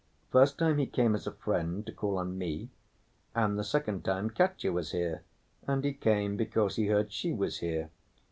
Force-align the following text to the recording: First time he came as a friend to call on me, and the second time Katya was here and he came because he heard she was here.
First 0.31 0.57
time 0.57 0.79
he 0.79 0.87
came 0.87 1.13
as 1.13 1.27
a 1.27 1.31
friend 1.31 1.85
to 1.85 1.91
call 1.91 2.17
on 2.17 2.35
me, 2.35 2.69
and 3.35 3.55
the 3.59 3.63
second 3.63 4.03
time 4.03 4.31
Katya 4.31 4.71
was 4.71 4.93
here 4.93 5.21
and 5.67 5.83
he 5.83 5.93
came 5.93 6.37
because 6.37 6.75
he 6.75 6.87
heard 6.87 7.13
she 7.13 7.31
was 7.31 7.59
here. 7.59 7.91